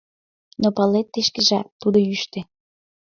[0.61, 2.39] Но палет тый шкежат: тудо йӱштӧ.